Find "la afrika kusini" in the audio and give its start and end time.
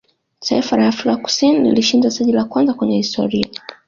0.77-1.59